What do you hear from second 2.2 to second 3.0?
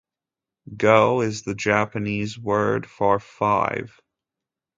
word